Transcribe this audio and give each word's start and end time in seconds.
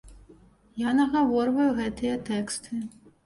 Я 0.87 0.93
нагаворваю 0.99 1.67
гэтыя 1.81 2.15
тэксты. 2.33 2.81